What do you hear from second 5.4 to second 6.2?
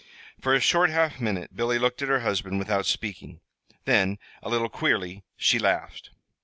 laughed.